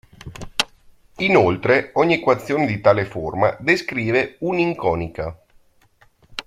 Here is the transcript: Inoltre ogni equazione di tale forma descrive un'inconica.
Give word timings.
Inoltre 1.17 1.91
ogni 1.93 2.15
equazione 2.15 2.65
di 2.65 2.81
tale 2.81 3.05
forma 3.05 3.55
descrive 3.59 4.35
un'inconica. 4.39 5.39